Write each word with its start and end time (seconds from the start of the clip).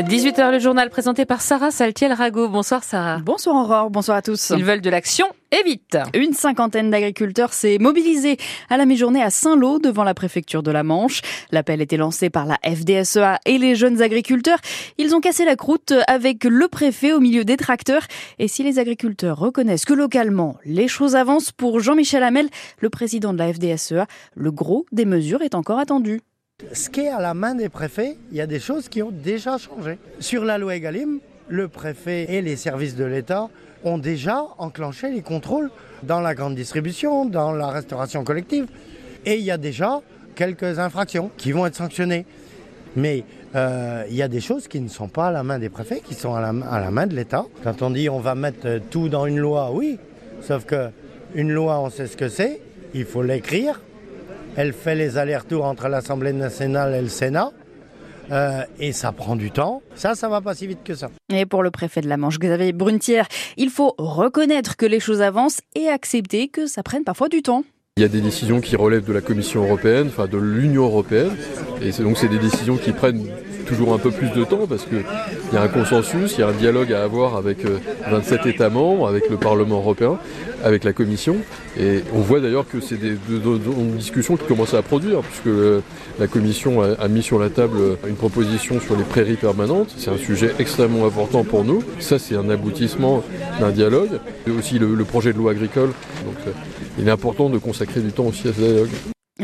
18h, 0.00 0.52
le 0.52 0.58
journal 0.58 0.88
présenté 0.88 1.26
par 1.26 1.42
Sarah 1.42 1.70
Saltiel-Rago. 1.70 2.48
Bonsoir 2.48 2.82
Sarah. 2.82 3.18
Bonsoir 3.18 3.56
Aurore, 3.56 3.90
bonsoir 3.90 4.16
à 4.16 4.22
tous. 4.22 4.52
Ils 4.56 4.64
veulent 4.64 4.80
de 4.80 4.90
l'action 4.90 5.26
et 5.50 5.62
vite. 5.64 5.98
Une 6.14 6.32
cinquantaine 6.32 6.90
d'agriculteurs 6.90 7.52
s'est 7.52 7.76
mobilisée 7.78 8.38
à 8.70 8.76
la 8.76 8.86
mi-journée 8.86 9.22
à 9.22 9.28
Saint-Lô 9.28 9.78
devant 9.78 10.04
la 10.04 10.14
préfecture 10.14 10.62
de 10.62 10.70
la 10.70 10.82
Manche. 10.82 11.20
L'appel 11.50 11.82
était 11.82 11.98
lancé 11.98 12.30
par 12.30 12.46
la 12.46 12.58
FDSEA 12.64 13.38
et 13.44 13.58
les 13.58 13.74
jeunes 13.74 14.00
agriculteurs. 14.00 14.58
Ils 14.96 15.14
ont 15.14 15.20
cassé 15.20 15.44
la 15.44 15.56
croûte 15.56 15.92
avec 16.06 16.44
le 16.44 16.68
préfet 16.68 17.12
au 17.12 17.20
milieu 17.20 17.44
des 17.44 17.56
tracteurs. 17.56 18.06
Et 18.38 18.48
si 18.48 18.62
les 18.62 18.78
agriculteurs 18.78 19.38
reconnaissent 19.38 19.84
que 19.84 19.94
localement 19.94 20.56
les 20.64 20.88
choses 20.88 21.16
avancent 21.16 21.52
pour 21.52 21.80
Jean-Michel 21.80 22.22
Hamel, 22.22 22.48
le 22.78 22.88
président 22.88 23.32
de 23.32 23.38
la 23.38 23.52
FDSEA, 23.52 24.06
le 24.34 24.52
gros 24.52 24.86
des 24.90 25.04
mesures 25.04 25.42
est 25.42 25.54
encore 25.54 25.78
attendu. 25.78 26.22
Ce 26.72 26.88
qui 26.88 27.00
est 27.00 27.08
à 27.08 27.20
la 27.20 27.34
main 27.34 27.54
des 27.54 27.68
préfets, 27.68 28.16
il 28.30 28.36
y 28.36 28.40
a 28.40 28.46
des 28.46 28.60
choses 28.60 28.88
qui 28.88 29.02
ont 29.02 29.10
déjà 29.10 29.58
changé. 29.58 29.98
Sur 30.20 30.44
la 30.44 30.58
loi 30.58 30.76
Egalim, 30.76 31.18
le 31.48 31.68
préfet 31.68 32.32
et 32.32 32.42
les 32.42 32.56
services 32.56 32.96
de 32.96 33.04
l'État 33.04 33.48
ont 33.84 33.98
déjà 33.98 34.44
enclenché 34.58 35.10
les 35.10 35.22
contrôles 35.22 35.70
dans 36.02 36.20
la 36.20 36.34
grande 36.34 36.54
distribution, 36.54 37.26
dans 37.26 37.52
la 37.52 37.68
restauration 37.68 38.24
collective. 38.24 38.66
Et 39.26 39.36
il 39.36 39.44
y 39.44 39.50
a 39.50 39.58
déjà 39.58 40.00
quelques 40.34 40.78
infractions 40.78 41.30
qui 41.36 41.52
vont 41.52 41.66
être 41.66 41.76
sanctionnées. 41.76 42.24
Mais 42.96 43.24
euh, 43.54 44.04
il 44.08 44.16
y 44.16 44.22
a 44.22 44.28
des 44.28 44.40
choses 44.40 44.68
qui 44.68 44.80
ne 44.80 44.88
sont 44.88 45.08
pas 45.08 45.28
à 45.28 45.30
la 45.30 45.42
main 45.42 45.58
des 45.58 45.68
préfets, 45.68 46.00
qui 46.00 46.14
sont 46.14 46.34
à 46.34 46.40
la, 46.40 46.54
à 46.70 46.80
la 46.80 46.90
main 46.90 47.06
de 47.06 47.14
l'État. 47.14 47.44
Quand 47.62 47.82
on 47.82 47.90
dit 47.90 48.08
on 48.08 48.20
va 48.20 48.34
mettre 48.34 48.80
tout 48.90 49.08
dans 49.08 49.26
une 49.26 49.38
loi, 49.38 49.70
oui, 49.72 49.98
sauf 50.40 50.64
que 50.64 50.90
une 51.34 51.50
loi, 51.50 51.80
on 51.80 51.90
sait 51.90 52.06
ce 52.06 52.16
que 52.16 52.28
c'est, 52.28 52.60
il 52.94 53.04
faut 53.04 53.22
l'écrire, 53.22 53.80
elle 54.56 54.72
fait 54.72 54.94
les 54.94 55.18
allers-retours 55.18 55.64
entre 55.64 55.88
l'Assemblée 55.88 56.32
nationale 56.32 56.94
et 56.94 57.02
le 57.02 57.08
Sénat. 57.08 57.52
Euh, 58.30 58.62
et 58.78 58.92
ça 58.92 59.12
prend 59.12 59.36
du 59.36 59.50
temps. 59.50 59.82
Ça, 59.94 60.14
ça 60.14 60.28
va 60.28 60.40
pas 60.40 60.54
si 60.54 60.66
vite 60.66 60.78
que 60.84 60.94
ça. 60.94 61.10
Et 61.32 61.44
pour 61.44 61.62
le 61.62 61.70
préfet 61.70 62.00
de 62.00 62.08
la 62.08 62.16
Manche, 62.16 62.38
Xavier 62.38 62.72
Brunetière, 62.72 63.26
il 63.56 63.68
faut 63.68 63.94
reconnaître 63.98 64.76
que 64.76 64.86
les 64.86 65.00
choses 65.00 65.20
avancent 65.20 65.60
et 65.74 65.88
accepter 65.88 66.48
que 66.48 66.66
ça 66.66 66.82
prenne 66.82 67.04
parfois 67.04 67.28
du 67.28 67.42
temps. 67.42 67.64
Il 67.98 68.02
y 68.02 68.06
a 68.06 68.08
des 68.08 68.22
décisions 68.22 68.60
qui 68.60 68.74
relèvent 68.74 69.04
de 69.04 69.12
la 69.12 69.20
Commission 69.20 69.64
européenne, 69.64 70.06
enfin 70.08 70.26
de 70.26 70.38
l'Union 70.38 70.84
européenne, 70.84 71.36
et 71.82 71.90
donc 72.02 72.16
c'est 72.16 72.28
des 72.28 72.38
décisions 72.38 72.78
qui 72.78 72.92
prennent 72.92 73.26
toujours 73.62 73.94
un 73.94 73.98
peu 73.98 74.10
plus 74.10 74.30
de 74.30 74.44
temps 74.44 74.66
parce 74.68 74.84
qu'il 74.84 75.02
y 75.52 75.56
a 75.56 75.62
un 75.62 75.68
consensus, 75.68 76.34
il 76.36 76.40
y 76.40 76.42
a 76.42 76.48
un 76.48 76.52
dialogue 76.52 76.92
à 76.92 77.02
avoir 77.02 77.36
avec 77.36 77.58
27 78.10 78.40
euh, 78.46 78.50
États 78.50 78.70
membres, 78.70 79.08
avec 79.08 79.28
le 79.28 79.36
Parlement 79.36 79.76
européen, 79.76 80.18
avec 80.64 80.84
la 80.84 80.92
Commission. 80.92 81.36
Et 81.78 82.00
on 82.14 82.20
voit 82.20 82.40
d'ailleurs 82.40 82.66
que 82.68 82.80
c'est 82.80 82.96
des, 82.96 83.16
discussions 83.96 84.36
qui 84.36 84.44
commencent 84.44 84.74
à 84.74 84.82
produire, 84.82 85.20
puisque 85.20 85.56
la 86.18 86.26
Commission 86.26 86.82
a, 86.82 87.08
mis 87.08 87.22
sur 87.22 87.38
la 87.38 87.50
table 87.50 87.78
une 88.06 88.16
proposition 88.16 88.80
sur 88.80 88.96
les 88.96 89.04
prairies 89.04 89.36
permanentes. 89.36 89.94
C'est 89.96 90.10
un 90.10 90.18
sujet 90.18 90.54
extrêmement 90.58 91.06
important 91.06 91.44
pour 91.44 91.64
nous. 91.64 91.82
Ça, 91.98 92.18
c'est 92.18 92.36
un 92.36 92.50
aboutissement 92.50 93.22
d'un 93.60 93.70
dialogue. 93.70 94.20
Et 94.46 94.50
aussi 94.50 94.78
le, 94.78 94.94
le, 94.94 95.04
projet 95.04 95.32
de 95.32 95.38
loi 95.38 95.52
agricole. 95.52 95.90
Donc, 96.24 96.36
euh, 96.46 96.50
il 96.98 97.08
est 97.08 97.10
important 97.10 97.48
de 97.48 97.58
consacrer 97.58 98.00
du 98.00 98.12
temps 98.12 98.24
aussi 98.24 98.48
à 98.48 98.52
ce 98.52 98.60
dialogue. 98.60 98.90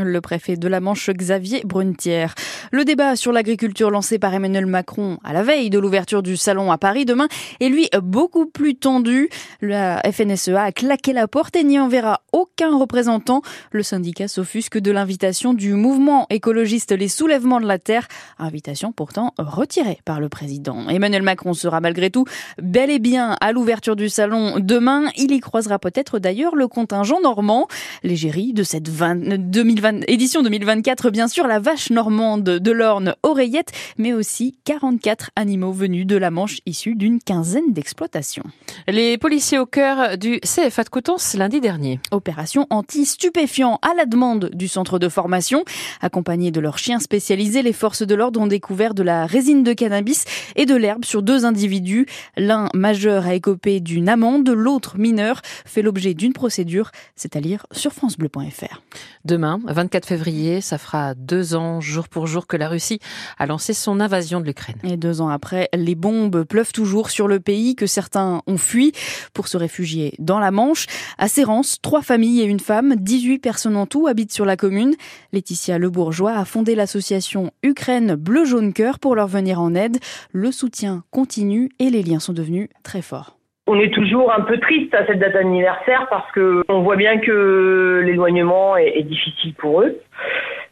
Le 0.04 0.20
préfet 0.20 0.56
de 0.56 0.68
la 0.68 0.80
Manche, 0.80 1.10
Xavier 1.10 1.62
Brunetière. 1.64 2.34
Le 2.70 2.84
débat 2.84 3.16
sur 3.16 3.32
l'agriculture 3.32 3.90
lancé 3.90 4.18
par 4.18 4.32
Emmanuel 4.32 4.66
Macron 4.66 5.18
à 5.24 5.32
la 5.32 5.42
veille 5.42 5.70
de 5.70 5.78
l'ouverture 5.78 6.22
du 6.22 6.36
salon 6.36 6.70
à 6.70 6.78
Paris 6.78 7.04
demain 7.04 7.28
est 7.60 7.68
lui 7.68 7.88
beaucoup 8.02 8.46
plus 8.46 8.76
tendu. 8.76 9.28
La 9.60 10.00
FNSEA 10.10 10.62
a 10.62 10.72
claqué 10.72 11.12
la 11.12 11.26
porte 11.26 11.56
et 11.56 11.64
n'y 11.64 11.78
enverra 11.78 12.20
aucun 12.32 12.76
représentant. 12.76 13.42
Le 13.72 13.82
syndicat 13.82 14.28
s'offusque 14.28 14.78
de 14.78 14.90
l'invitation 14.90 15.54
du 15.54 15.74
mouvement 15.74 16.26
écologiste 16.30 16.92
Les 16.92 17.08
Soulèvements 17.08 17.60
de 17.60 17.66
la 17.66 17.78
Terre, 17.78 18.06
invitation 18.38 18.92
pourtant 18.92 19.32
retirée 19.38 20.00
par 20.04 20.20
le 20.20 20.28
président. 20.28 20.88
Emmanuel 20.88 21.22
Macron 21.22 21.54
sera 21.54 21.80
malgré 21.80 22.10
tout 22.10 22.24
bel 22.62 22.90
et 22.90 22.98
bien 22.98 23.36
à 23.40 23.52
l'ouverture 23.52 23.96
du 23.96 24.08
salon 24.08 24.60
demain. 24.60 25.10
Il 25.16 25.32
y 25.32 25.40
croisera 25.40 25.78
peut-être 25.78 26.18
d'ailleurs 26.18 26.54
le 26.54 26.68
contingent 26.68 27.20
normand. 27.20 27.66
L'égérie 28.02 28.52
de 28.52 28.62
cette 28.62 28.88
2020, 28.88 29.87
édition 30.06 30.42
2024, 30.42 31.10
bien 31.10 31.28
sûr, 31.28 31.46
la 31.46 31.58
vache 31.58 31.90
normande 31.90 32.42
de 32.42 32.70
l'Orne 32.70 33.14
Oreillette, 33.22 33.72
mais 33.96 34.12
aussi 34.12 34.56
44 34.64 35.30
animaux 35.36 35.72
venus 35.72 36.06
de 36.06 36.16
la 36.16 36.30
Manche 36.30 36.58
issus 36.66 36.94
d'une 36.94 37.20
quinzaine 37.20 37.72
d'exploitations. 37.72 38.44
Les 38.86 39.18
policiers 39.18 39.58
au 39.58 39.66
cœur 39.66 40.18
du 40.18 40.40
CFA 40.40 40.84
de 40.84 40.88
Coutances 40.88 41.34
lundi 41.34 41.60
dernier. 41.60 42.00
Opération 42.10 42.66
anti-stupéfiants 42.70 43.78
à 43.82 43.94
la 43.94 44.04
demande 44.04 44.50
du 44.52 44.68
centre 44.68 44.98
de 44.98 45.08
formation. 45.08 45.64
Accompagnés 46.00 46.50
de 46.50 46.60
leurs 46.60 46.78
chiens 46.78 47.00
spécialisés, 47.00 47.62
les 47.62 47.72
forces 47.72 48.02
de 48.02 48.14
l'ordre 48.14 48.40
ont 48.40 48.46
découvert 48.46 48.94
de 48.94 49.02
la 49.02 49.26
résine 49.26 49.62
de 49.62 49.72
cannabis 49.72 50.24
et 50.56 50.66
de 50.66 50.74
l'herbe 50.74 51.04
sur 51.04 51.22
deux 51.22 51.44
individus. 51.44 52.06
L'un 52.36 52.68
majeur 52.74 53.26
a 53.26 53.34
écopé 53.34 53.80
d'une 53.80 54.08
amende, 54.08 54.48
l'autre 54.48 54.98
mineur 54.98 55.40
fait 55.64 55.82
l'objet 55.82 56.14
d'une 56.14 56.32
procédure. 56.32 56.90
C'est 57.16 57.36
à 57.36 57.40
lire 57.40 57.66
sur 57.72 57.92
francebleu.fr. 57.92 58.82
Demain, 59.24 59.60
24 59.78 60.06
février, 60.06 60.60
ça 60.60 60.76
fera 60.76 61.14
deux 61.14 61.54
ans, 61.54 61.80
jour 61.80 62.08
pour 62.08 62.26
jour, 62.26 62.48
que 62.48 62.56
la 62.56 62.68
Russie 62.68 62.98
a 63.38 63.46
lancé 63.46 63.74
son 63.74 64.00
invasion 64.00 64.40
de 64.40 64.44
l'Ukraine. 64.44 64.74
Et 64.82 64.96
deux 64.96 65.20
ans 65.20 65.28
après, 65.28 65.68
les 65.72 65.94
bombes 65.94 66.42
pleuvent 66.42 66.72
toujours 66.72 67.10
sur 67.10 67.28
le 67.28 67.38
pays 67.38 67.76
que 67.76 67.86
certains 67.86 68.42
ont 68.48 68.58
fui 68.58 68.90
pour 69.34 69.46
se 69.46 69.56
réfugier 69.56 70.14
dans 70.18 70.40
la 70.40 70.50
Manche. 70.50 70.86
À 71.16 71.28
Sérance, 71.28 71.78
trois 71.80 72.02
familles 72.02 72.40
et 72.40 72.46
une 72.46 72.58
femme, 72.58 72.96
18 72.96 73.38
personnes 73.38 73.76
en 73.76 73.86
tout 73.86 74.08
habitent 74.08 74.32
sur 74.32 74.44
la 74.44 74.56
commune. 74.56 74.96
Laetitia 75.32 75.78
Le 75.78 75.90
Bourgeois 75.90 76.32
a 76.32 76.44
fondé 76.44 76.74
l'association 76.74 77.52
Ukraine 77.62 78.16
Bleu 78.16 78.44
Jaune 78.44 78.72
Cœur 78.72 78.98
pour 78.98 79.14
leur 79.14 79.28
venir 79.28 79.60
en 79.60 79.76
aide. 79.76 79.98
Le 80.32 80.50
soutien 80.50 81.04
continue 81.12 81.70
et 81.78 81.90
les 81.90 82.02
liens 82.02 82.18
sont 82.18 82.32
devenus 82.32 82.68
très 82.82 83.00
forts. 83.00 83.37
On 83.70 83.78
est 83.78 83.92
toujours 83.92 84.32
un 84.32 84.40
peu 84.40 84.58
triste 84.58 84.94
à 84.94 85.04
cette 85.06 85.18
date 85.18 85.36
anniversaire 85.36 86.06
parce 86.08 86.30
que 86.32 86.64
on 86.70 86.80
voit 86.80 86.96
bien 86.96 87.18
que 87.18 88.02
l'éloignement 88.02 88.78
est, 88.78 88.96
est 88.96 89.02
difficile 89.02 89.52
pour 89.54 89.82
eux. 89.82 90.00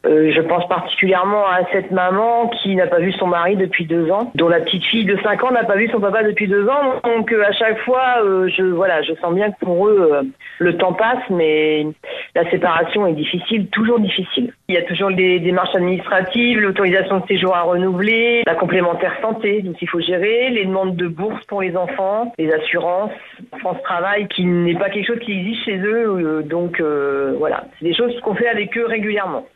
Euh, 0.06 0.32
je 0.32 0.40
pense 0.40 0.66
particulièrement 0.68 1.46
à 1.46 1.60
cette 1.72 1.90
maman 1.90 2.48
qui 2.48 2.76
n'a 2.76 2.86
pas 2.86 3.00
vu 3.00 3.12
son 3.12 3.26
mari 3.26 3.56
depuis 3.56 3.86
deux 3.86 4.10
ans, 4.10 4.30
dont 4.34 4.48
la 4.48 4.60
petite 4.60 4.84
fille 4.84 5.04
de 5.04 5.18
5 5.22 5.42
ans 5.44 5.50
n'a 5.50 5.64
pas 5.64 5.76
vu 5.76 5.88
son 5.88 6.00
papa 6.00 6.22
depuis 6.22 6.46
deux 6.46 6.68
ans. 6.68 7.00
Donc 7.04 7.32
euh, 7.32 7.42
à 7.44 7.52
chaque 7.52 7.78
fois, 7.80 8.22
euh, 8.22 8.48
je 8.48 8.62
voilà, 8.62 9.02
je 9.02 9.14
sens 9.14 9.34
bien 9.34 9.50
que 9.50 9.58
pour 9.60 9.88
eux, 9.88 10.32
le 10.58 10.76
temps 10.76 10.92
passe, 10.92 11.22
mais 11.30 11.86
la 12.34 12.48
séparation 12.50 13.06
est 13.06 13.14
difficile, 13.14 13.66
toujours 13.68 13.98
difficile. 13.98 14.52
Il 14.68 14.74
y 14.74 14.78
a 14.78 14.82
toujours 14.82 15.10
des 15.10 15.40
démarches 15.40 15.74
administratives, 15.74 16.60
l'autorisation 16.60 17.20
de 17.20 17.26
séjour 17.26 17.54
à 17.56 17.62
renouveler, 17.62 18.42
la 18.46 18.54
complémentaire 18.54 19.16
santé, 19.20 19.62
donc 19.62 19.76
il 19.80 19.88
faut 19.88 20.00
gérer, 20.00 20.50
les 20.50 20.66
demandes 20.66 20.96
de 20.96 21.08
bourse 21.08 21.42
pour 21.46 21.62
les 21.62 21.76
enfants, 21.76 22.32
les 22.38 22.52
assurances, 22.52 23.12
France 23.58 23.82
Travail, 23.82 24.28
qui 24.28 24.44
n'est 24.44 24.74
pas 24.78 24.90
quelque 24.90 25.06
chose 25.06 25.20
qui 25.20 25.32
existe 25.32 25.64
chez 25.64 25.78
eux. 25.78 26.42
donc 26.44 26.80
voilà, 26.80 27.64
c'est 27.78 27.86
des 27.86 27.94
choses 27.94 28.18
qu'on 28.20 28.34
fait 28.34 28.48
avec 28.48 28.76
eux 28.78 28.86
régulièrement. 28.86 29.46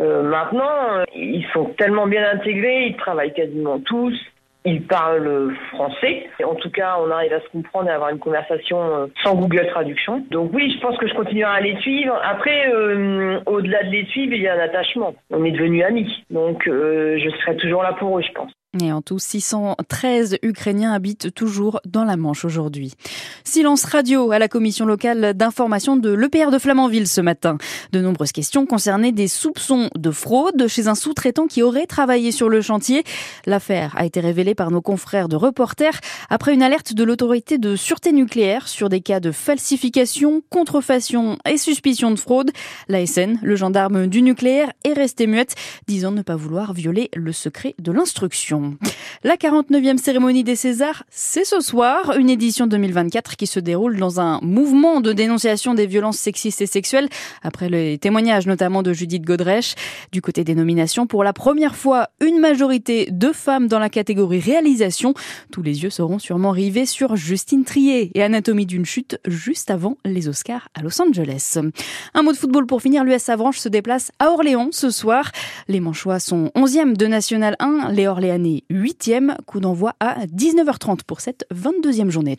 Euh, 0.00 0.22
maintenant, 0.22 1.04
ils 1.14 1.46
sont 1.52 1.66
tellement 1.76 2.06
bien 2.06 2.24
intégrés, 2.30 2.86
ils 2.88 2.96
travaillent 2.96 3.34
quasiment 3.34 3.80
tous. 3.80 4.14
Ils 4.66 4.82
parlent 4.82 5.54
français. 5.72 6.28
En 6.44 6.54
tout 6.54 6.70
cas, 6.70 6.96
on 7.00 7.10
arrive 7.10 7.32
à 7.32 7.40
se 7.40 7.48
comprendre 7.48 7.88
et 7.88 7.92
à 7.92 7.94
avoir 7.94 8.10
une 8.10 8.18
conversation 8.18 8.78
euh, 8.78 9.06
sans 9.22 9.34
Google 9.34 9.66
Traduction. 9.68 10.22
Donc 10.30 10.50
oui, 10.52 10.70
je 10.74 10.80
pense 10.86 10.98
que 10.98 11.08
je 11.08 11.14
continuerai 11.14 11.50
à 11.50 11.60
les 11.60 11.76
suivre. 11.80 12.18
Après, 12.22 12.70
euh, 12.70 13.40
au-delà 13.46 13.84
de 13.84 13.90
les 13.90 14.04
suivre, 14.06 14.34
il 14.34 14.42
y 14.42 14.48
a 14.48 14.54
un 14.54 14.58
attachement. 14.58 15.14
On 15.30 15.44
est 15.44 15.52
devenus 15.52 15.82
amis. 15.82 16.24
Donc 16.28 16.64
je 16.66 17.30
serai 17.40 17.56
toujours 17.56 17.82
là 17.82 17.94
pour 17.94 18.18
eux, 18.18 18.22
je 18.22 18.32
pense. 18.32 18.52
Et 18.78 18.92
en 18.92 19.02
tout, 19.02 19.18
613 19.18 20.38
Ukrainiens 20.44 20.92
habitent 20.92 21.34
toujours 21.34 21.80
dans 21.84 22.04
la 22.04 22.16
Manche 22.16 22.44
aujourd'hui. 22.44 22.94
Silence 23.42 23.82
radio 23.82 24.30
à 24.30 24.38
la 24.38 24.46
commission 24.46 24.86
locale 24.86 25.34
d'information 25.34 25.96
de 25.96 26.10
l'EPR 26.10 26.52
de 26.52 26.58
Flamanville 26.60 27.08
ce 27.08 27.20
matin. 27.20 27.58
De 27.90 28.00
nombreuses 28.00 28.30
questions 28.30 28.66
concernaient 28.66 29.10
des 29.10 29.26
soupçons 29.26 29.90
de 29.96 30.12
fraude 30.12 30.68
chez 30.68 30.86
un 30.86 30.94
sous-traitant 30.94 31.48
qui 31.48 31.64
aurait 31.64 31.86
travaillé 31.86 32.30
sur 32.30 32.48
le 32.48 32.60
chantier. 32.60 33.02
L'affaire 33.44 33.92
a 33.96 34.06
été 34.06 34.20
révélée 34.20 34.54
par 34.54 34.70
nos 34.70 34.80
confrères 34.80 35.28
de 35.28 35.34
reporters 35.34 35.98
après 36.28 36.54
une 36.54 36.62
alerte 36.62 36.94
de 36.94 37.02
l'autorité 37.02 37.58
de 37.58 37.74
sûreté 37.74 38.12
nucléaire 38.12 38.68
sur 38.68 38.88
des 38.88 39.00
cas 39.00 39.18
de 39.18 39.32
falsification, 39.32 40.42
contrefaçon 40.48 41.38
et 41.44 41.58
suspicion 41.58 42.12
de 42.12 42.20
fraude. 42.20 42.52
L'ASN, 42.86 43.40
le 43.42 43.56
gendarme 43.56 44.06
du 44.06 44.22
nucléaire, 44.22 44.70
est 44.84 44.92
resté 44.92 45.26
muette, 45.26 45.56
disant 45.88 46.12
ne 46.12 46.22
pas 46.22 46.36
vouloir 46.36 46.72
violer 46.72 47.10
le 47.16 47.32
secret 47.32 47.74
de 47.80 47.90
l'instruction. 47.90 48.59
La 49.22 49.36
49e 49.36 49.98
cérémonie 49.98 50.44
des 50.44 50.56
Césars, 50.56 51.04
c'est 51.10 51.44
ce 51.44 51.60
soir, 51.60 52.16
une 52.18 52.30
édition 52.30 52.66
2024 52.66 53.36
qui 53.36 53.46
se 53.46 53.60
déroule 53.60 53.98
dans 53.98 54.20
un 54.20 54.40
mouvement 54.42 55.00
de 55.00 55.12
dénonciation 55.12 55.74
des 55.74 55.86
violences 55.86 56.16
sexistes 56.16 56.62
et 56.62 56.66
sexuelles, 56.66 57.08
après 57.42 57.68
les 57.68 57.98
témoignages 57.98 58.46
notamment 58.46 58.82
de 58.82 58.92
Judith 58.92 59.24
Godrèche. 59.24 59.74
Du 60.12 60.22
côté 60.22 60.42
des 60.44 60.54
nominations, 60.54 61.06
pour 61.06 61.22
la 61.22 61.32
première 61.32 61.76
fois, 61.76 62.08
une 62.20 62.38
majorité 62.38 63.08
de 63.10 63.32
femmes 63.32 63.68
dans 63.68 63.78
la 63.78 63.90
catégorie 63.90 64.40
réalisation. 64.40 65.14
Tous 65.52 65.62
les 65.62 65.82
yeux 65.82 65.90
seront 65.90 66.18
sûrement 66.18 66.50
rivés 66.50 66.86
sur 66.86 67.16
Justine 67.16 67.64
Trier 67.64 68.10
et 68.14 68.22
Anatomie 68.22 68.66
d'une 68.66 68.86
chute 68.86 69.18
juste 69.26 69.70
avant 69.70 69.98
les 70.04 70.28
Oscars 70.28 70.68
à 70.74 70.82
Los 70.82 71.00
Angeles. 71.00 71.58
Un 72.14 72.22
mot 72.22 72.32
de 72.32 72.36
football 72.36 72.66
pour 72.66 72.82
finir, 72.82 73.04
l'US 73.04 73.28
Avranches 73.28 73.58
se 73.58 73.68
déplace 73.68 74.12
à 74.18 74.30
Orléans 74.30 74.70
ce 74.72 74.90
soir. 74.90 75.30
Les 75.68 75.80
Manchois 75.80 76.20
sont 76.20 76.50
11e 76.54 76.96
de 76.96 77.06
National 77.06 77.56
1, 77.58 77.92
les 77.92 78.06
Orléanais 78.06 78.49
terminé 78.50 78.64
8e. 78.70 79.36
Coup 79.46 79.60
d'envoi 79.60 79.94
à 80.00 80.26
19h30 80.26 81.00
pour 81.06 81.20
cette 81.20 81.46
22e 81.54 82.10
journée. 82.10 82.36